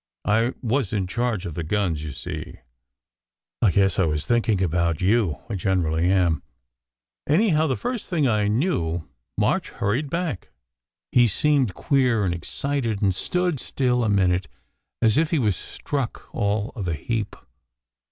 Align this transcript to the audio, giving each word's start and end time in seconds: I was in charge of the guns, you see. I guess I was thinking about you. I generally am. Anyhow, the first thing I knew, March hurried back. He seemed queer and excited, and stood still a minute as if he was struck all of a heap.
I 0.25 0.55
was 0.63 0.93
in 0.93 1.05
charge 1.05 1.45
of 1.45 1.53
the 1.53 1.61
guns, 1.63 2.03
you 2.03 2.09
see. 2.11 2.55
I 3.61 3.69
guess 3.69 3.99
I 3.99 4.05
was 4.05 4.25
thinking 4.25 4.59
about 4.59 4.99
you. 4.99 5.37
I 5.47 5.53
generally 5.53 6.09
am. 6.11 6.41
Anyhow, 7.29 7.67
the 7.67 7.75
first 7.75 8.09
thing 8.09 8.27
I 8.27 8.47
knew, 8.47 9.07
March 9.37 9.69
hurried 9.69 10.09
back. 10.09 10.49
He 11.11 11.27
seemed 11.27 11.75
queer 11.75 12.25
and 12.25 12.33
excited, 12.33 12.99
and 13.03 13.13
stood 13.13 13.59
still 13.59 14.03
a 14.03 14.09
minute 14.09 14.47
as 15.03 15.19
if 15.19 15.29
he 15.29 15.37
was 15.37 15.55
struck 15.55 16.33
all 16.33 16.71
of 16.75 16.87
a 16.87 16.95
heap. 16.95 17.35